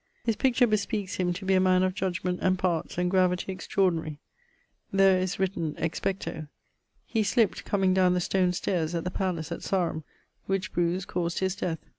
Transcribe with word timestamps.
His 0.25 0.35
picture 0.35 0.65
bespeakes 0.65 1.17
him 1.17 1.31
to 1.33 1.45
be 1.45 1.53
a 1.53 1.59
man 1.59 1.83
of 1.83 1.93
judgement, 1.93 2.39
and 2.41 2.57
parts, 2.57 2.97
and 2.97 3.07
gravity 3.11 3.51
extraordinary. 3.51 4.17
There 4.91 5.19
is 5.19 5.37
written 5.37 5.75
Expecto. 5.75 6.47
He 7.05 7.21
slipt 7.21 7.65
comeing 7.65 7.93
downe 7.93 8.15
the 8.15 8.19
stone 8.19 8.51
stayres 8.51 8.95
at 8.95 9.03
the 9.03 9.11
palace 9.11 9.51
at 9.51 9.61
Sarum, 9.61 10.03
which 10.47 10.73
bruise 10.73 11.05
caused 11.05 11.37
his 11.37 11.55
death. 11.55 11.77